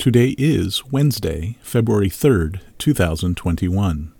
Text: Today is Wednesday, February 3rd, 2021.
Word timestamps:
Today 0.00 0.34
is 0.38 0.82
Wednesday, 0.86 1.58
February 1.60 2.08
3rd, 2.08 2.60
2021. 2.78 4.14